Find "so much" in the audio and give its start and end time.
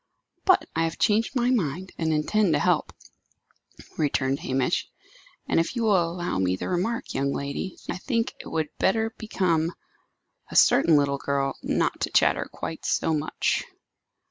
12.83-13.63